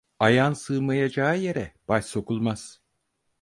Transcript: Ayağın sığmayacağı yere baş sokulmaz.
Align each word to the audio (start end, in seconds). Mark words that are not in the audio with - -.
Ayağın 0.19 0.53
sığmayacağı 0.53 1.37
yere 1.39 1.73
baş 1.87 2.05
sokulmaz. 2.05 2.81